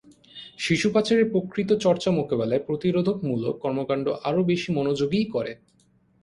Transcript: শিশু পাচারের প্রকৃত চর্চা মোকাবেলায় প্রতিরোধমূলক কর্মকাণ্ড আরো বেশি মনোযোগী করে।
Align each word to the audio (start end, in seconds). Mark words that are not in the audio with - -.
শিশু 0.59 0.87
পাচারের 0.93 1.25
প্রকৃত 1.31 1.69
চর্চা 1.75 2.09
মোকাবেলায় 2.11 2.65
প্রতিরোধমূলক 2.67 3.55
কর্মকাণ্ড 3.59 4.05
আরো 4.23 4.41
বেশি 4.43 4.69
মনোযোগী 4.71 5.21
করে। 5.25 5.51